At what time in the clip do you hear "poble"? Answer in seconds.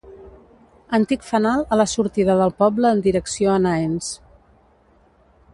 2.63-2.95